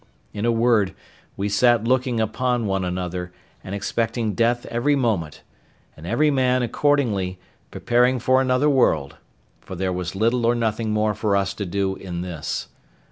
In 0.33 0.45
a 0.45 0.51
word, 0.51 0.95
we 1.37 1.47
sat 1.47 1.83
looking 1.83 2.19
upon 2.19 2.65
one 2.65 2.83
another, 2.83 3.31
and 3.63 3.75
expecting 3.75 4.33
death 4.33 4.65
every 4.65 4.95
moment, 4.95 5.43
and 5.95 6.07
every 6.07 6.31
man, 6.31 6.63
accordingly, 6.63 7.37
preparing 7.69 8.17
for 8.17 8.41
another 8.41 8.67
world; 8.67 9.17
for 9.59 9.75
there 9.75 9.93
was 9.93 10.15
little 10.15 10.47
or 10.47 10.55
nothing 10.55 10.89
more 10.89 11.13
for 11.13 11.35
us 11.35 11.53
to 11.53 11.67
do 11.67 11.95
in 11.97 12.21
this. 12.21 12.67